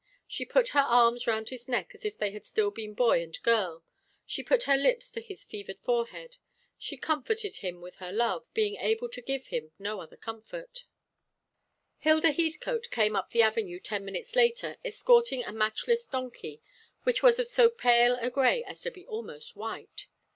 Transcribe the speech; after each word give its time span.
She 0.25 0.45
put 0.45 0.69
her 0.69 0.79
arms 0.79 1.27
round 1.27 1.49
his 1.49 1.67
neck 1.69 1.91
as 1.93 2.03
if 2.05 2.17
they 2.17 2.31
had 2.31 2.43
still 2.43 2.71
been 2.71 2.95
boy 2.95 3.21
and 3.21 3.39
girl. 3.43 3.83
She 4.25 4.41
put 4.41 4.63
her 4.63 4.75
lips 4.75 5.11
to 5.11 5.21
his 5.21 5.43
fevered 5.43 5.79
forehead. 5.79 6.37
She 6.79 6.97
comforted 6.97 7.57
him 7.57 7.81
with 7.81 7.97
her 7.97 8.11
love, 8.11 8.51
being 8.55 8.77
able 8.77 9.09
to 9.09 9.21
give 9.21 9.49
him 9.49 9.73
no 9.77 10.01
other 10.01 10.17
comfort. 10.17 10.85
Hilda 11.99 12.31
Heathcote 12.31 12.89
came 12.89 13.15
up 13.15 13.29
the 13.29 13.43
avenue 13.43 13.79
ten 13.79 14.03
minutes 14.03 14.35
later, 14.35 14.77
escorting 14.83 15.43
a 15.43 15.51
matchless 15.53 16.07
donkey, 16.07 16.63
which 17.03 17.21
was 17.21 17.37
of 17.37 17.47
so 17.47 17.69
pale 17.69 18.17
a 18.19 18.31
gray 18.31 18.63
as 18.63 18.81
to 18.81 18.89
be 18.89 19.05
almost 19.05 19.55
white. 19.55 20.07